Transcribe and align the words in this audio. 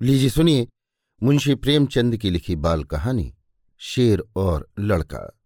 लीजिए, 0.00 0.30
सुनिए, 0.30 0.68
मुंशी 1.22 1.54
प्रेमचंद 1.54 2.16
की 2.16 2.30
लिखी 2.30 2.56
बाल 2.56 2.84
कहानी, 2.84 3.34
शेर 3.78 4.22
और 4.36 4.68
लड़का, 4.78 5.40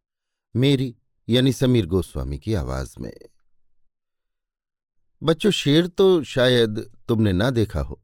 मेरी, 0.56 0.96
यानी 1.28 1.52
समीर 1.52 1.86
गोस्वामी 1.86 2.38
की 2.38 2.54
आवाज़ 2.54 2.96
में। 3.00 3.12
बच्चों, 5.22 5.50
शेर 5.50 5.86
तो 5.86 6.22
शायद 6.24 6.96
तुमने 7.08 7.32
ना 7.32 7.50
देखा 7.50 7.80
हो, 7.80 8.02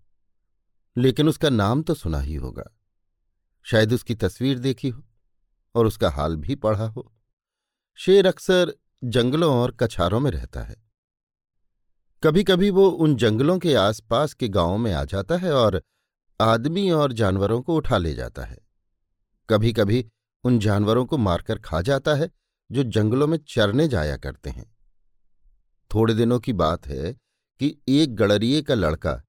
लेकिन 0.97 1.29
उसका 1.29 1.51
नाम 1.51 1.83
तो 1.83 1.95
सुना 1.95 2.21
ही 2.21 2.35
होगा। 2.35 2.65
शायद 3.63 3.93
उसकी 3.93 4.15
तस्वीर 4.15 4.59
देखी 4.59 4.89
हो 4.89 5.03
और 5.75 5.87
उसका 5.87 6.11
हाल 6.11 6.37
भी 6.37 6.55
पढ़ा 6.55 6.87
हो। 6.87 7.13
शेर 7.95 8.27
अक्सर 8.27 8.75
जंगलों 9.05 9.55
और 9.55 9.77
कछारों 9.81 10.21
में 10.21 10.31
रहता 10.31 10.63
है। 10.63 10.77
कभी 12.23 12.45
कभी 12.45 12.71
वो 12.71 12.89
उन 12.89 13.17
जंगलों 13.17 13.59
के 13.59 13.75
आसपास 13.75 14.35
के 14.35 14.49
गाँवों 14.49 14.79
में 14.79 14.93
आ 14.93 15.05
जाता 15.05 15.37
है 15.37 15.53
और 15.53 15.83
आदमी 16.41 16.91
और 16.91 17.13
जानवरों 17.13 17.61
को 17.63 17.77
उठा 17.77 17.99
ले 17.99 18.15
जाता 18.15 18.45
है। 18.45 18.59
कभी 19.49 19.73
कभी 19.73 20.05
उन 20.45 20.59
जानवरों 20.59 21.05
को 21.07 21.19
मारकर 21.19 21.59
खा 21.59 21.81
जाता 21.81 22.15
है, 22.15 22.31
जो 22.73 22.83
जंगलों 22.83 23.27
में 23.27 23.39
चरने 23.49 23.89
जाया 23.89 24.17
करते 24.17 24.51
हैं। 24.51 24.77
थोड़े 25.95 26.15
दिनों 26.15 26.39
की 26.41 26.53
बात 26.53 26.87
है 26.87 27.13
कि 27.61 27.77
एक 27.89 28.15
गड़रिए 28.15 28.63
का 28.63 28.75
लड़का 28.75 29.23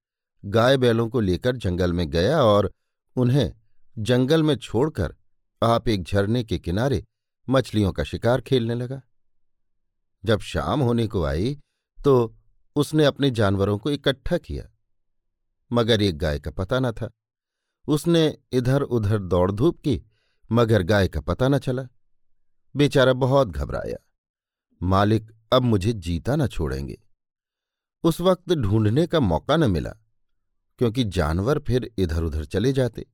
गाय 0.45 0.77
बैलों 0.77 1.09
को 1.09 1.19
लेकर 1.19 1.55
जंगल 1.55 1.93
में 1.93 2.09
गया 2.09 2.43
और 2.43 2.71
उन्हें 3.15 3.53
जंगल 3.97 4.43
में 4.43 4.55
छोड़कर 4.55 5.15
आप 5.63 5.87
एक 5.87 6.03
झरने 6.03 6.43
के 6.43 6.59
किनारे 6.59 7.03
मछलियों 7.49 7.91
का 7.91 8.03
शिकार 8.03 8.41
खेलने 8.41 8.75
लगा। 8.75 9.01
जब 10.25 10.39
शाम 10.39 10.81
होने 10.81 11.07
को 11.07 11.23
आई 11.23 11.57
तो 12.05 12.35
उसने 12.75 13.05
अपने 13.05 13.29
जानवरों 13.31 13.77
को 13.77 13.91
इकट्ठा 13.91 14.37
किया। 14.37 14.67
मगर 15.71 16.01
एक 16.01 16.17
गाय 16.17 16.39
का 16.39 16.51
पता 16.51 16.79
न 16.79 16.91
था। 16.91 17.11
उसने 17.87 18.37
इधर 18.51 18.81
उधर 18.81 19.19
दौड़ 19.19 19.51
धूप 19.51 19.79
की, 19.79 20.03
मगर 20.51 20.83
गाय 20.83 21.07
का 21.07 21.21
पता 21.21 21.47
न 21.47 21.59
चला। 21.59 21.87
बेचारा 22.75 23.13
बहुत 23.13 23.47
घबराया। 23.47 23.97
मालिक, 24.81 25.31
अब 25.53 25.61
मुझे 25.61 25.93
जीता 25.93 26.35
न 26.35 26.47
छोड़ेंगे। 26.47 27.01
उस 28.03 28.21
वक्त 28.21 28.53
ढूँढने 28.53 29.07
का 29.07 29.19
मौका 29.19 29.57
न 29.57 29.71
मिला, 29.71 29.89
क्योंकि 30.79 31.03
जानवर 31.03 31.59
फिर 31.59 31.91
इधर 31.97 32.23
उधर 32.23 32.45
चले 32.45 32.73
जाते। 32.73 33.05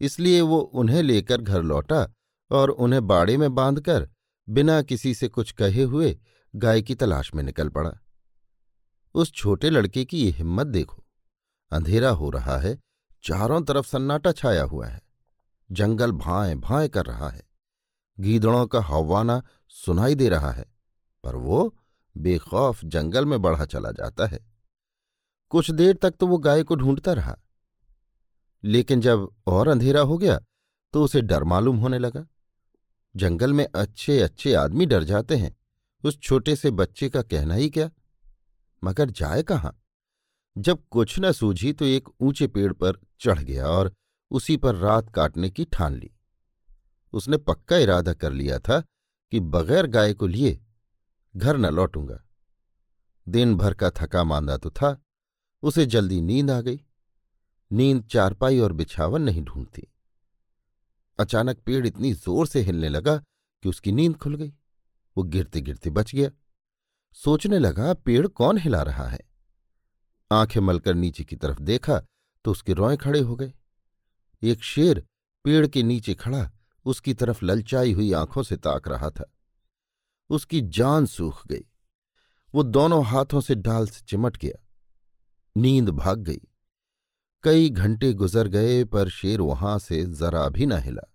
इसलिए 0.00 0.40
वो 0.40 0.58
उन्हें 0.58 1.02
लेकर 1.02 1.40
घर 1.40 1.62
लौटा 1.62 2.14
और 2.50 2.70
उन्हें 2.70 3.06
बाड़े 3.06 3.36
में 3.36 3.54
बांधकर 3.54 4.08
बिना 4.48 4.82
किसी 4.82 5.14
से 5.14 5.28
कुछ 5.28 5.52
कहे 5.52 5.82
हुए 5.82 6.18
गाय 6.56 6.82
की 6.82 6.94
तलाश 6.94 7.34
में 7.34 7.42
निकल 7.42 7.68
पड़ा। 7.68 7.98
उस 9.14 9.32
छोटे 9.32 9.70
लड़के 9.70 10.04
की 10.04 10.24
ये 10.24 10.30
हिम्मत 10.30 10.66
देखो। 10.66 11.04
अंधेरा 11.72 12.10
हो 12.10 12.30
रहा 12.30 12.56
है, 12.58 12.78
चारों 13.24 13.60
तरफ़ 13.62 13.86
सन्नाटा 13.86 14.32
छाया 14.32 14.62
हुआ 14.62 14.86
है, 14.86 15.00
जंगल 15.70 16.12
भाए 16.14 16.54
भाए 16.56 16.88
कर 16.88 17.06
रहा 17.06 17.28
है, 17.28 17.42
गीदड़ों 18.18 18.66
का 18.66 18.80
हवाना 18.82 19.42
सुनाई 19.74 20.14
दे 20.14 20.28
रहा 20.28 20.50
है, 20.52 20.64
पर 21.24 21.36
वो 21.36 21.74
बेखौफ 22.14 22.84
जंगल 22.84 23.26
में 23.26 23.40
बढ़ा 23.42 23.64
चला 23.66 23.90
जाता 23.92 24.26
है। 24.26 24.40
कुछ 25.52 25.70
देर 25.70 25.96
तक 25.96 26.14
तो 26.20 26.26
वो 26.26 26.38
गाय 26.38 26.62
को 26.62 26.76
ढूंढता 26.76 27.12
रहा, 27.12 27.36
लेकिन 28.64 29.00
जब 29.00 29.28
और 29.46 29.68
अंधेरा 29.68 30.00
हो 30.02 30.18
गया 30.18 30.38
तो 30.94 31.02
उसे 31.04 31.20
डर 31.22 31.44
मालूम 31.44 31.76
होने 31.76 31.98
लगा। 31.98 32.26
जंगल 33.14 33.52
में 33.52 33.66
अच्छे 33.66 34.20
अच्छे 34.20 34.54
आदमी 34.54 34.86
डर 34.86 35.04
जाते 35.04 35.36
हैं, 35.36 35.56
उस 36.04 36.18
छोटे 36.18 36.56
से 36.56 36.70
बच्चे 36.72 37.08
का 37.08 37.22
कहना 37.22 37.54
ही 37.54 37.68
क्या, 37.70 37.90
मगर 38.82 39.10
जाए 39.12 39.42
कहाँ? 39.42 39.76
जब 40.56 40.82
कुछ 40.90 41.18
न 41.18 41.32
सूझी 41.32 41.72
तो 41.72 41.84
एक 41.84 42.08
ऊँचे 42.20 42.46
पेड़ 42.46 42.72
पर 42.72 43.00
चढ़ 43.20 43.38
गया 43.38 43.66
और 43.66 43.92
उसी 44.30 44.56
पर 44.56 44.74
रात 44.74 45.10
काटने 45.10 45.50
की 45.50 45.64
ठान 45.64 45.94
ली। 45.94 46.10
उसने 47.12 47.36
पक्का 47.36 47.76
इरादा 47.76 48.12
कर 48.12 48.32
लिया 48.32 48.58
था 48.58 48.80
कि 49.32 49.40
बगैर 49.40 49.86
गाय 49.86 50.14
को 50.14 50.26
लिए 50.26 50.58
घर 51.34 51.56
न 51.56 51.66
लौटूँगा। 51.66 52.20
दिन 53.26 53.56
भर 53.56 53.74
का 53.74 53.90
थका 53.90 54.24
मांदा 54.24 54.56
तो 54.56 54.70
था, 54.70 55.02
उसे 55.62 55.86
जल्दी 55.86 56.20
नींद 56.20 56.50
आ 56.50 56.60
गई। 56.60 56.80
नींद 57.70 58.04
चारपाई 58.04 58.58
और 58.58 58.72
बिछावन 58.72 59.22
नहीं 59.22 59.42
ढूंढती। 59.42 59.86
अचानक 61.18 61.58
पेड़ 61.58 61.86
इतनी 61.86 62.12
ज़ोर 62.12 62.46
से 62.46 62.60
हिलने 62.60 62.88
लगा 62.88 63.16
कि 63.16 63.68
उसकी 63.68 63.92
नींद 63.92 64.16
खुल 64.16 64.34
गई। 64.34 64.52
वो 65.16 65.22
गिरते 65.22 65.60
गिरते 65.60 65.90
बच 65.90 66.14
गया। 66.14 66.30
सोचने 67.16 67.58
लगा, 67.58 67.94
पेड़ 67.94 68.26
कौन 68.26 68.58
हिला 68.58 68.82
रहा 68.82 69.06
है? 69.08 69.29
आँखें 70.32 70.60
मलकर 70.60 70.94
नीचे 70.94 71.24
की 71.24 71.36
तरफ़ 71.36 71.60
देखा 71.60 72.02
तो 72.44 72.50
उसके 72.50 72.72
रोए 72.72 72.96
खड़े 72.96 73.20
हो 73.20 73.36
गए। 73.36 73.52
एक 74.42 74.62
शेर 74.62 75.06
पेड़ 75.44 75.66
के 75.66 75.82
नीचे 75.82 76.14
खड़ा, 76.14 76.50
उसकी 76.84 77.14
तरफ़ 77.14 77.44
ललचाई 77.44 77.92
हुई 77.92 78.12
आँखों 78.12 78.42
से 78.42 78.56
ताक 78.56 78.88
रहा 78.88 79.10
था। 79.10 79.32
उसकी 80.30 80.60
जान 80.60 81.06
सूख 81.06 81.46
गई। 81.46 81.64
वो 82.54 82.62
दोनों 82.62 83.04
हाथों 83.04 83.40
से 83.40 83.54
डाल 83.54 83.86
से 83.86 84.04
चिमट 84.04 84.36
गया। 84.36 84.66
नींद 85.56 85.88
भाग 85.88 86.18
गई। 86.18 86.40
कई 87.42 87.70
घंटे 87.70 88.12
गुजर 88.12 88.48
गए, 88.48 88.84
पर 88.84 89.08
शेर 89.08 89.40
वहाँ 89.40 89.78
से 89.78 90.04
जरा 90.04 90.48
भी 90.48 90.66
न 90.66 90.72
हिला। 90.72 91.14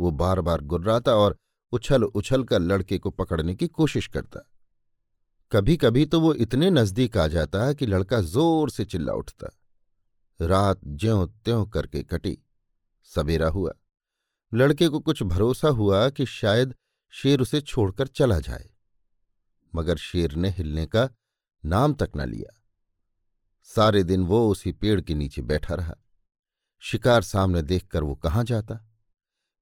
वो 0.00 0.10
बार 0.10 0.40
बार 0.40 0.60
गुर्राता 0.60 1.14
और 1.14 1.36
उछल 1.72 2.04
उछल 2.04 2.44
कर 2.44 2.60
लड़के 2.60 2.98
को 2.98 3.10
पकड़ने 3.10 3.54
की 3.54 3.68
कोशिश 3.68 4.06
करता। 4.06 4.50
कभी 5.52 5.76
कभी 5.76 6.06
तो 6.06 6.20
वो 6.20 6.34
इतने 6.34 6.70
नज़दीक 6.70 7.16
आ 7.16 7.26
जाता 7.26 7.72
कि 7.72 7.86
लड़का 7.86 8.20
ज़ोर 8.20 8.70
से 8.70 8.84
चिल्ला 8.84 9.12
उठता। 9.12 9.48
रात 10.40 10.80
ज्यों 10.86 11.26
त्यों 11.26 11.66
करके 11.66 12.02
कटी। 12.02 12.38
सवेरा 13.04 13.48
हुआ। 13.48 13.72
लड़के 14.54 14.88
को 14.88 15.00
कुछ 15.00 15.22
भरोसा 15.22 15.68
हुआ 15.68 16.10
कि 16.10 16.26
शायद 16.26 16.74
शेर 17.10 17.40
उसे 17.40 17.60
छोड़कर 17.60 18.06
चला 18.06 18.40
जाए। 18.40 18.70
मगर 19.74 19.96
शेर 19.96 20.32
ने 20.32 20.50
हिलने 20.50 20.86
का 20.86 21.10
नाम 21.64 21.94
तक 21.94 22.10
न 22.16 22.28
लिया। 22.28 22.62
सारे 23.62 24.02
दिन 24.02 24.24
वो 24.24 24.50
उसी 24.50 24.72
पेड़ 24.72 25.00
के 25.00 25.14
नीचे 25.14 25.42
बैठा 25.42 25.74
रहा। 25.74 25.94
शिकार 26.80 27.22
सामने 27.22 27.62
देखकर 27.62 28.02
वो 28.02 28.14
कहाँ 28.14 28.44
जाता? 28.44 28.88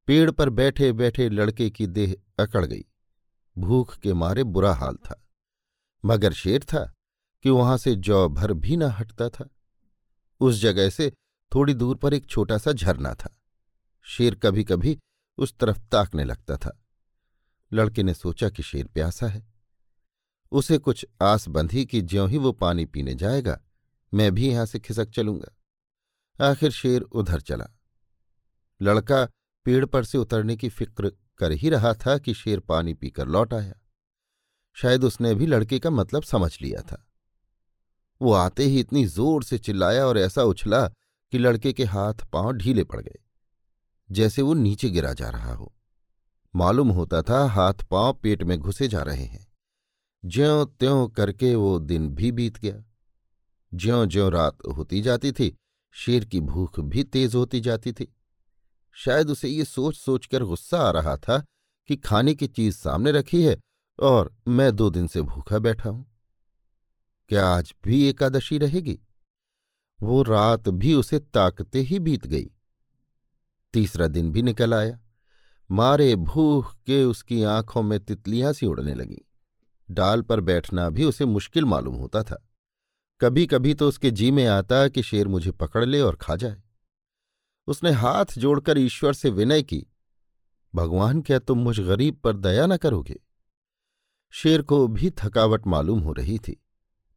पेड़ 0.07 0.31
पर 0.31 0.51
बैठे 0.51 0.93
बैठे 0.93 1.29
लड़के 1.29 1.71
की 1.71 1.87
देह 1.87 2.17
अकड़ 2.39 2.67
गई। 2.67 2.85
भूख 3.59 3.97
के 3.99 4.13
मारे 4.13 4.45
बुरा 4.45 4.75
हाल 4.75 4.97
था। 4.97 5.21
मगर 6.05 6.33
शेर 6.33 6.65
था 6.65 6.93
कि 7.43 7.51
वहाँ 7.51 7.79
से 7.79 7.95
जौ 7.95 8.29
भर 8.29 8.53
भी 8.53 8.77
न 8.77 8.83
हटता 8.83 9.29
था। 9.29 9.49
उस 10.41 10.61
जगह 10.61 10.91
से 10.91 11.13
थोड़ी 11.55 11.75
दूर 11.75 11.97
पर 11.97 12.15
एक 12.15 12.27
छोटा 12.27 12.59
सा 12.59 12.73
झरना 12.73 13.15
था। 13.15 13.41
शेर 14.03 14.35
कभी 14.35 14.65
कभी 14.65 14.99
उस 15.39 15.59
तरफ़ 15.59 15.79
ताकने 15.79 16.25
लगता 16.25 16.57
था। 16.57 16.83
लड़के 17.73 18.03
ने 18.03 18.15
सोचा 18.15 18.49
कि 18.49 18.63
शेर 18.63 18.87
प्यासा 18.87 19.27
है। 19.27 19.47
उसे 20.53 20.79
कुछ 20.79 21.07
आस 21.23 21.49
बंधी 21.49 21.87
कि 21.87 22.03
ज्यों 22.03 22.31
ही 22.31 22.39
वो 22.39 22.53
पानी 22.53 22.85
पीने 22.85 23.15
जाएगा, 23.15 23.61
मैं 24.15 24.35
भी 24.35 24.49
यहाँ 24.49 24.67
से 24.67 24.81
खिसक 24.81 25.11
चलूँगा। 25.11 25.57
आखिर 26.51 26.71
शेर 26.71 27.03
उधर 27.03 27.41
चला। 27.41 27.67
लड़का 28.83 29.29
पेड़ 29.65 29.87
पर 29.87 30.05
से 30.05 30.19
उतरने 30.19 30.57
की 30.57 30.69
फ़िक्र 30.69 31.13
कर 31.39 31.53
ही 31.53 31.71
रहा 31.71 31.95
था 31.95 32.19
कि 32.19 32.35
शेर 32.35 32.61
पानी 32.61 32.95
पीकर 32.95 33.29
लौट 33.29 33.55
आया। 33.55 33.75
शायद 34.77 35.05
उसने 35.05 35.35
भी 35.35 35.47
लड़के 35.47 35.79
का 35.79 35.91
मतलब 35.91 36.23
समझ 36.23 36.57
लिया 36.63 36.81
था। 36.83 37.05
वो 38.21 38.33
आते 38.33 38.65
ही 38.65 38.81
इतनी 38.81 39.05
ज़ोर 39.07 39.45
से 39.45 39.59
चिल्लाया 39.59 40.07
और 40.07 40.19
ऐसा 40.19 40.43
उछला 40.45 40.87
कि 40.89 41.39
लड़के 41.39 41.73
के 41.73 41.85
हाथ 41.85 42.27
पाँव 42.33 42.53
ढीले 42.53 42.85
पड़ 42.85 43.01
गए, 43.01 43.19
जैसे 44.09 44.43
वो 44.43 44.55
नीचे 44.55 44.91
गिरा 44.91 45.13
जा 45.13 45.29
रहा 45.31 45.55
हो। 45.55 45.73
मालूम 46.55 46.89
होता 46.89 47.23
था 47.23 47.45
हाथ 47.47 47.85
पाँव 47.91 48.13
पेट 48.23 48.43
में 48.43 48.59
घुसे 48.59 48.89
जा 48.89 49.03
रहे 49.03 49.25
हैं। 49.25 49.47
ज्यों 50.23 50.65
त्यों 50.69 51.09
करके 51.09 51.55
वो 51.55 51.79
दिन 51.81 52.09
भी 52.09 52.31
बीत 52.33 52.59
गया। 52.59 52.83
ज्यों 53.73 54.07
ज्यों 54.07 54.31
रात 54.33 54.59
होती 54.77 55.01
जाती 55.03 55.33
थी, 55.33 55.55
शेर 55.95 56.25
की 56.25 56.41
भूख 56.41 56.79
भी 56.81 57.05
तेज 57.05 57.35
होती 57.35 57.61
जाती 57.61 57.93
थी। 57.93 58.13
शायद 58.97 59.31
उसे 59.31 59.49
ये 59.49 59.65
सोच 59.65 59.97
सोचकर 59.97 60.43
गुस्सा 60.43 60.79
आ 60.79 60.91
रहा 60.91 61.17
था 61.19 61.39
कि 61.89 61.97
खाने 61.97 62.35
की 62.35 62.47
चीज़ 62.49 62.77
सामने 62.77 63.13
रखी 63.13 63.43
है 63.43 63.57
और 63.99 64.37
मैं 64.49 64.77
दो 64.77 64.91
दिन 64.91 65.07
से 65.07 65.23
भूखा 65.23 65.59
बैठा 65.59 65.91
हूँ। 65.91 66.07
क्या 67.29 67.47
आज 67.47 67.75
भी 67.85 68.09
एकादशी 68.09 68.59
रहेगी? 68.59 69.01
वो 70.03 70.23
रात 70.23 70.69
भी 70.69 70.95
उसे 70.95 71.19
ताकते 71.19 71.81
ही 71.81 71.99
बीत 71.99 72.27
गई। 72.27 72.51
तीसरा 73.73 74.07
दिन 74.07 74.33
भी 74.33 74.43
निकल 74.43 74.75
आया। 74.75 75.01
मारे 75.71 76.17
भूख 76.17 76.75
के 76.75 77.05
उसकी 77.05 77.43
आँखों 77.43 77.83
में 77.83 78.01
तितलियाँ 78.01 78.53
सी 78.53 78.67
उड़ने 78.67 78.95
लगीं। 78.95 79.45
डाल 79.91 80.23
पर 80.23 80.41
बैठना 80.41 80.91
भी 80.91 81.05
उसे 81.05 81.25
मुश्किल 81.25 81.65
मालूम 81.65 81.95
होता 81.95 82.23
था। 82.23 82.49
कभी 83.21 83.47
कभी 83.47 83.75
तो 83.75 83.89
उसके 83.89 84.11
जी 84.11 84.31
में 84.31 84.47
आता 84.47 84.89
कि 84.89 85.03
शेर 85.03 85.29
मुझे 85.29 85.51
पकड़ 85.51 85.85
ले 85.85 86.01
और 86.01 86.17
खा 86.17 86.37
जाए। 86.37 86.63
उसने 87.67 87.91
हाथ 87.91 88.25
जोड़कर 88.39 88.79
ईश्वर 88.79 89.13
से 89.13 89.31
विनय 89.31 89.63
की, 89.63 89.87
भगवान, 90.75 91.21
क्या 91.23 91.39
तुम 91.39 91.59
मुझ 91.59 91.81
गरीब 91.81 92.17
पर 92.17 92.37
दया 92.37 92.67
न 92.67 92.77
करोगे? 92.77 93.24
शेर 94.35 94.63
को 94.63 94.87
भी 94.89 95.11
थकावट 95.19 95.67
मालूम 95.67 95.99
हो 96.01 96.13
रही 96.13 96.39
थी। 96.39 96.61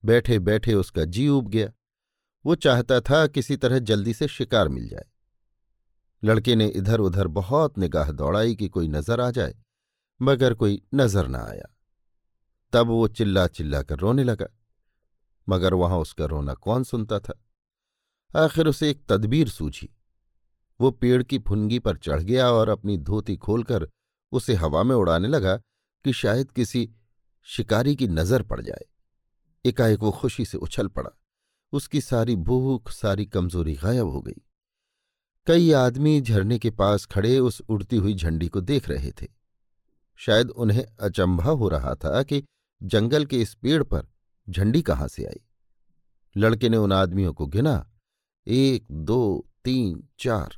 बैठे 0.03 0.37
बैठे 0.39 0.73
उसका 0.73 1.05
जी 1.05 1.27
उब 1.27 1.47
गया। 1.47 1.71
वो 2.45 2.55
चाहता 2.55 2.99
था 3.01 3.25
किसी 3.27 3.55
तरह 3.57 3.79
जल्दी 3.79 4.13
से 4.13 4.27
शिकार 4.27 4.67
मिल 4.67 4.87
जाए। 4.89 5.05
लड़के 6.23 6.55
ने 6.55 6.67
इधर 6.67 6.99
उधर 6.99 7.27
बहुत 7.27 7.77
निगाह 7.77 8.11
दौड़ाई 8.11 8.55
कि 8.55 8.67
कोई 8.69 8.87
नज़र 8.87 9.21
आ 9.21 9.29
जाए, 9.31 9.55
मगर 10.19 10.53
कोई 10.53 10.81
नज़र 10.95 11.27
न 11.27 11.35
आया। 11.35 11.67
तब 12.73 12.87
वो 12.87 13.07
चिल्ला 13.07 13.47
चिल्ला 13.47 13.81
कर 13.81 13.99
रोने 13.99 14.23
लगा, 14.23 14.47
मगर 15.47 15.73
वहाँ 15.73 15.99
उसका 15.99 16.25
रोना 16.25 16.53
कौन 16.53 16.83
सुनता 16.83 17.19
था? 17.19 17.39
आखिर 18.33 18.67
उसे 18.67 18.89
एक 18.89 19.01
तदबीर 19.09 19.49
सूझी। 19.49 19.89
वो 20.79 20.91
पेड़ 20.91 21.21
की 21.23 21.39
फुनगी 21.39 21.79
पर 21.79 21.97
चढ़ 21.97 22.21
गया 22.21 22.49
और 22.51 22.69
अपनी 22.69 22.97
धोती 22.97 23.37
खोलकर 23.37 23.87
उसे 24.31 24.53
हवा 24.53 24.83
में 24.83 24.95
उड़ाने 24.95 25.27
लगा 25.27 25.55
कि 26.05 26.13
शायद 26.13 26.51
किसी 26.51 26.89
शिकारी 27.49 27.95
की 27.95 28.07
नज़र 28.07 28.41
पड़ 28.41 28.61
जाए। 28.61 28.85
एकाएक 29.65 29.99
वो 29.99 30.11
खुशी 30.11 30.45
से 30.45 30.57
उछल 30.57 30.87
पड़ा। 30.87 31.09
उसकी 31.71 32.01
सारी 32.01 32.35
भूख, 32.35 32.91
सारी 32.91 33.25
कमज़ोरी 33.25 33.73
गायब 33.73 34.07
हो 34.07 34.21
गई। 34.21 34.41
कई 35.47 35.71
आदमी 35.71 36.21
झरने 36.21 36.59
के 36.59 36.69
पास 36.69 37.05
खड़े 37.05 37.39
उस 37.39 37.61
उड़ती 37.69 37.95
हुई 37.95 38.13
झंडी 38.13 38.47
को 38.47 38.61
देख 38.61 38.89
रहे 38.89 39.11
थे। 39.11 39.27
शायद 40.15 40.49
उन्हें 40.49 40.85
अचंभा 40.99 41.49
हो 41.49 41.69
रहा 41.69 41.95
था 41.95 42.23
कि 42.23 42.43
जंगल 42.83 43.25
के 43.25 43.41
इस 43.41 43.53
पेड़ 43.53 43.83
पर 43.83 44.07
झंडी 44.49 44.81
कहाँ 44.81 45.07
से 45.07 45.25
आई। 45.25 45.41
लड़के 46.37 46.69
ने 46.69 46.77
उन 46.77 46.91
आदमियों 46.91 47.33
को 47.33 47.47
गिना। 47.47 47.91
एक, 48.47 48.87
दो, 48.91 49.49
तीन, 49.63 50.07
चार। 50.19 50.57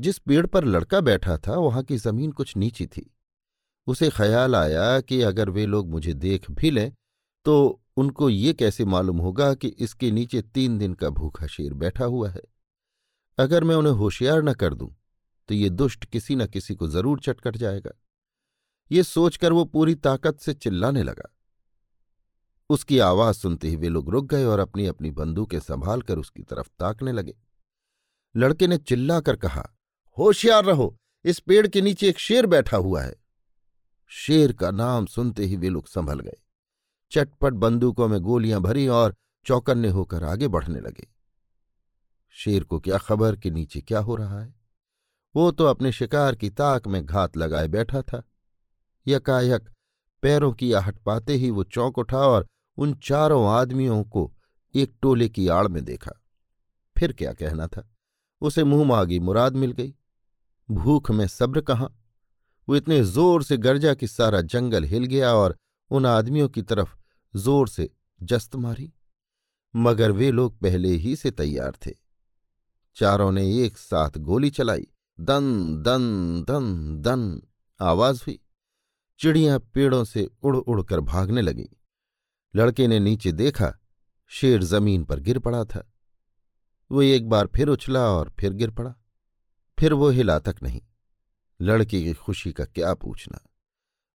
जिस 0.00 0.18
पेड़ 0.18 0.46
पर 0.46 0.64
लड़का 0.64 1.00
बैठा 1.00 1.38
था, 1.38 1.54
वहाँ 1.56 1.82
की 1.82 1.96
ज़मीन 1.96 2.32
कुछ 2.32 2.56
नीची 2.56 2.86
थी। 2.86 3.14
उसे 3.88 4.08
ख्याल 4.10 4.54
आया 4.56 5.00
कि 5.00 5.20
अगर 5.22 5.50
वे 5.50 5.64
लोग 5.66 5.88
मुझे 5.90 6.12
देख 6.14 6.50
भी 6.50 6.70
लें 6.70 6.92
तो 7.46 7.54
उनको 7.96 8.28
ये 8.30 8.52
कैसे 8.52 8.84
मालूम 8.84 9.18
होगा 9.18 9.52
कि 9.54 9.68
इसके 9.78 10.10
नीचे 10.10 10.40
तीन 10.44 10.76
दिन 10.78 10.94
का 10.94 11.08
भूखा 11.10 11.46
शेर 11.46 11.74
बैठा 11.74 12.04
हुआ 12.04 12.28
है। 12.30 12.42
अगर 13.38 13.64
मैं 13.64 13.74
उन्हें 13.74 13.92
होशियार 13.92 14.42
न 14.42 14.52
कर 14.54 14.74
दूँ 14.74 14.94
तो 15.48 15.54
ये 15.54 15.68
दुष्ट 15.70 16.04
किसी 16.04 16.36
न 16.36 16.46
किसी 16.46 16.74
को 16.74 16.88
ज़रूर 16.88 17.20
चटकट 17.20 17.56
जाएगा। 17.56 17.90
ये 18.90 19.02
सोचकर 19.02 19.52
वो 19.52 19.64
पूरी 19.66 19.94
ताकत 19.96 20.40
से 20.40 20.54
चिल्लाने 20.54 21.02
लगा। 21.02 21.28
उसकी 22.70 22.98
आवाज़ 22.98 23.36
सुनते 23.36 23.68
ही 23.68 23.76
वे 23.76 23.88
लोग 23.88 24.10
रुक 24.10 24.26
गए 24.26 24.44
और 24.44 24.58
अपनी 24.60 24.86
अपनी 24.86 25.10
बंदूकें 25.12 25.58
संभाल 25.60 26.02
कर 26.02 26.18
उसकी 26.18 26.42
तरफ़ 26.42 26.68
ताकने 26.78 27.12
लगे। 27.12 27.34
लड़के 28.34 28.66
ने 28.66 28.78
चिल्लाकर 28.78 29.36
कहा, 29.36 29.64
होशियार 30.18 30.64
रहो, 30.64 30.94
इस 31.24 31.38
पेड़ 31.40 31.66
के 31.66 31.80
नीचे 31.80 32.08
एक 32.08 32.18
शेर 32.18 32.46
बैठा 32.46 32.76
हुआ 32.76 33.02
है। 33.02 33.14
शेर 34.28 34.52
का 34.52 34.70
नाम 34.70 35.06
सुनते 35.06 35.44
ही 35.44 35.56
वे 35.56 35.68
लोग 35.68 35.88
संभल 35.88 36.20
गए। 36.20 36.36
चटपट 37.10 37.52
बंदूकों 37.52 38.08
में 38.08 38.20
गोलियाँ 38.20 38.60
भरी 38.60 38.88
और 38.88 39.14
चौकन्ने 39.44 39.88
होकर 39.88 40.24
आगे 40.24 40.48
बढ़ने 40.48 40.80
लगे। 40.80 41.08
शेर 42.30 42.64
को 42.64 42.80
क्या 42.80 42.98
खबर 42.98 43.36
कि 43.36 43.50
नीचे 43.50 43.80
क्या 43.80 43.98
हो 43.98 44.16
रहा 44.16 44.40
है? 44.40 44.54
वो 45.36 45.50
तो 45.50 45.64
अपने 45.64 45.92
शिकार 45.92 46.34
की 46.34 46.50
ताक 46.50 46.86
में 46.86 47.06
घात 47.06 47.36
लगाए 47.36 47.68
बैठा 47.68 48.02
था। 48.02 48.22
यकायक 49.06 49.70
पैरों 50.22 50.52
की 50.52 50.72
आहट 50.72 50.98
पाते 50.98 51.32
ही 51.32 51.50
वो 51.50 51.64
चौंक 51.64 51.98
उठा 51.98 52.18
और 52.18 52.46
उन 52.76 52.94
चारों 52.94 53.48
आदमियों 53.48 54.04
को 54.04 54.32
एक 54.74 54.94
टोले 55.02 55.28
की 55.28 55.48
आड़ 55.48 55.68
में 55.68 55.84
देखा। 55.84 56.12
फिर 56.98 57.12
क्या 57.12 57.32
कहना 57.32 57.66
था? 57.66 57.90
उसे 58.40 58.64
मुँह 58.64 58.84
मांगी 58.84 59.18
मुराद 59.18 59.56
मिल 59.56 59.72
गई। 59.72 59.94
भूख 60.70 61.10
में 61.10 61.26
सब्र 61.28 61.60
कहाँ? 61.60 61.94
वो 62.68 62.76
इतने 62.76 63.04
ज़ोर 63.04 63.42
से 63.42 63.56
गरजा 63.56 63.94
कि 63.94 64.06
सारा 64.06 64.40
जंगल 64.40 64.84
हिल 64.84 65.04
गया 65.04 65.34
और 65.34 65.56
उन 65.90 66.06
आदमियों 66.06 66.48
की 66.48 66.62
तरफ़ 66.62 66.96
ज़ोर 67.36 67.68
से 67.68 67.90
जस्त 68.22 68.56
मारी। 68.56 68.92
मगर 69.76 70.10
वे 70.10 70.30
लोग 70.30 70.58
पहले 70.58 70.88
ही 70.88 71.16
से 71.16 71.30
तैयार 71.30 71.72
थे। 71.86 71.90
चारों 72.96 73.32
ने 73.32 73.64
एक 73.64 73.78
साथ 73.78 74.10
गोली 74.18 74.50
चलाई। 74.50 74.86
दन 75.20 75.76
दन 75.82 76.44
दन 76.48 76.96
दन, 77.00 77.42
आवाज़ 77.80 78.22
हुई। 78.26 78.40
चिड़ियाँ 79.18 79.58
पेड़ों 79.58 80.04
से 80.04 80.30
उड़ 80.42 80.56
उड़कर 80.56 81.00
भागने 81.00 81.40
लगीं। 81.40 81.66
लड़के 82.56 82.86
ने 82.86 83.00
नीचे 83.00 83.32
देखा, 83.32 83.78
शेर 84.26 84.62
ज़मीन 84.62 85.04
पर 85.04 85.20
गिर 85.20 85.38
पड़ा 85.38 85.64
था। 85.64 85.92
वो 86.90 87.02
एक 87.02 87.28
बार 87.28 87.46
फिर 87.46 87.68
उछला 87.68 88.00
और 88.00 88.32
फिर 88.40 88.52
गिर 88.52 88.70
पड़ा। 88.70 88.94
फिर 89.78 89.92
वो 89.92 90.08
हिला 90.08 90.38
तक 90.38 90.56
नहीं। 90.62 90.80
लड़की 91.60 92.04
की 92.04 92.14
खुशी 92.14 92.52
का 92.52 92.64
क्या 92.64 92.94
पूछना। 92.94 93.38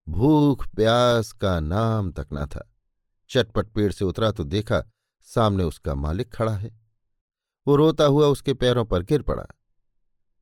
भूख, 0.10 0.68
प्यास 0.68 1.32
का 1.32 1.60
नाम 1.60 2.12
तक 2.12 2.28
ना 2.32 2.46
था। 2.46 2.74
चटपट 3.30 3.68
पेड़ 3.68 3.92
से 3.92 4.06
उतरा 4.06 4.32
तो 4.32 4.44
देखा 4.44 4.84
सामने 5.22 5.64
उसका 5.64 5.96
मालिक 5.96 6.34
खड़ा 6.34 6.56
है। 6.56 6.80
वो 7.68 7.76
रोता 7.76 8.04
हुआ 8.04 8.28
उसके 8.28 8.54
पैरों 8.54 8.86
पर 8.86 9.04
गिर 9.04 9.22
पड़ा। 9.22 9.46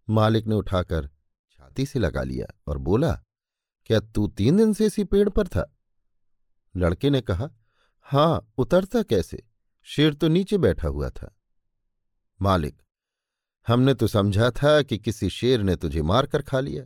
मालिक 0.10 0.48
ने 0.48 0.56
उठाकर 0.56 1.08
छाती 1.52 1.86
से 1.86 2.00
लगा 2.00 2.24
लिया 2.24 2.48
और 2.68 2.78
बोला, 2.78 3.24
क्या 3.86 4.00
तू 4.00 4.28
तीन 4.28 4.58
दिन 4.58 4.74
से 4.74 4.86
इसी 4.86 5.04
पेड़ 5.04 5.30
पर 5.30 5.48
था? 5.48 5.78
लड़के 6.76 7.10
ने 7.10 7.22
कहा, 7.22 7.50
हाँ, 8.02 8.54
उतरता 8.58 9.04
कैसे? 9.04 9.48
शेर 9.84 10.14
तो 10.14 10.28
नीचे 10.28 10.58
बैठा 10.58 10.88
हुआ 10.88 11.10
था। 11.10 11.36
मालिक 12.42 12.82
हमने 13.68 13.94
तो 13.94 14.08
समझा 14.08 14.52
था 14.52 14.82
कि 14.82 14.98
किसी 14.98 15.30
शेर 15.30 15.64
ने 15.64 15.76
तुझे 15.76 16.02
मारकर 16.02 16.42
खा 16.42 16.60
लिया। 16.60 16.86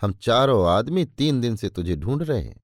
हम 0.00 0.12
चारों 0.12 0.68
आदमी 0.68 1.04
तीन 1.04 1.40
दिन 1.40 1.56
से 1.56 1.68
तुझे 1.68 1.96
ढूंढ 1.96 2.22
रहे 2.22 2.42
हैं। 2.42 2.60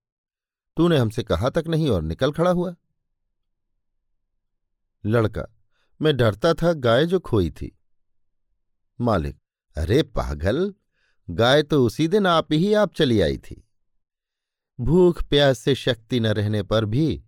तूने 0.77 0.99
हमसे 0.99 1.23
कहा 1.23 1.51
तक 1.51 1.65
नहीं 1.69 1.91
और 1.91 2.03
निकल 2.03 2.33
खड़ा 2.33 2.51
हुआ? 2.51 2.75
लड़का, 5.07 5.45
मैं 6.03 6.17
डरता 6.17 6.55
था 6.55 6.73
गाय 6.73 7.07
जो 7.07 7.21
खोई 7.21 7.51
थी। 7.51 7.79
मालिक, 9.01 9.39
अरे 9.77 10.03
पागल, 10.03 10.75
गाय 11.31 11.63
तो 11.63 11.87
उसी 11.87 12.09
दिन 12.09 12.27
आप 12.27 12.53
ही, 12.53 12.75
आप 12.75 12.95
चली 12.95 13.21
आई 13.21 13.39
थी। 13.39 13.69
भूख, 14.81 15.23
प्यास 15.23 15.59
से 15.59 15.75
शक्ति 15.75 16.21
न 16.21 16.27
रहने 16.27 16.63
पर 16.63 16.85
भी 16.85 17.25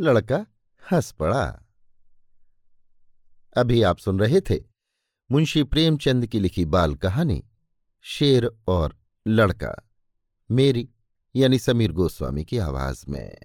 लड़का 0.00 0.46
हंस 0.92 1.12
पड़ा। 1.12 1.62
अभी 3.56 3.82
आप 3.82 3.98
सुन 3.98 4.20
रहे 4.20 4.40
थे 4.40 4.71
मुंशी 5.32 5.62
प्रेमचंद 5.62 6.26
की 6.26 6.40
लिखी 6.40 6.64
बाल 6.64 6.94
कहानी, 6.94 7.44
शेर 8.02 8.50
और 8.68 8.96
लड़का, 9.26 9.88
मेरी, 10.50 10.88
यानी 11.36 11.58
समीर 11.58 11.92
गोस्वामी 11.92 12.44
की 12.44 12.58
आवाज़ 12.58 13.04
में। 13.08 13.36